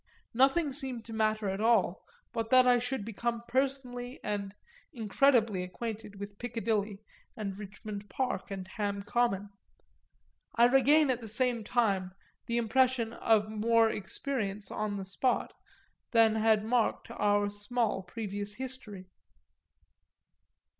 [0.33, 2.03] Nothing seemed to matter at all
[2.33, 4.55] but that I should become personally and
[4.91, 7.03] incredibly acquainted with Piccadilly
[7.37, 9.49] and Richmond Park and Ham Common.
[10.55, 12.15] I regain at the same time
[12.47, 15.53] the impression of more experience on the spot
[16.13, 19.05] than had marked our small previous history.